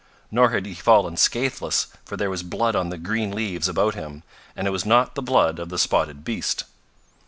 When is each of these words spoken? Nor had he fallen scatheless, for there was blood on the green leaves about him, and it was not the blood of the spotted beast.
Nor 0.31 0.49
had 0.49 0.65
he 0.65 0.73
fallen 0.73 1.15
scatheless, 1.15 1.85
for 2.05 2.17
there 2.17 2.31
was 2.31 2.41
blood 2.41 2.75
on 2.75 2.89
the 2.89 2.97
green 2.97 3.29
leaves 3.29 3.67
about 3.69 3.93
him, 3.93 4.23
and 4.55 4.65
it 4.67 4.71
was 4.71 4.83
not 4.83 5.13
the 5.13 5.21
blood 5.21 5.59
of 5.59 5.69
the 5.69 5.77
spotted 5.77 6.23
beast. 6.25 6.63